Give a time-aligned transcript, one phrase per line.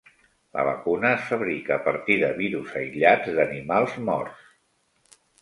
[0.55, 5.21] La vacuna es fabrica a partir de virus aïllats d'animals morts.